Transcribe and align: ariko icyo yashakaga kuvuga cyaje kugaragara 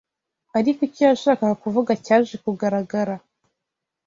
ariko 0.57 0.79
icyo 0.87 1.01
yashakaga 1.09 1.59
kuvuga 1.63 1.91
cyaje 2.05 2.33
kugaragara 2.43 3.15